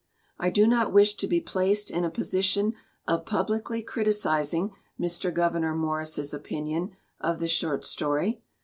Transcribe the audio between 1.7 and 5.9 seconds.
in a position of publicly criticizing Mr. Gouverneur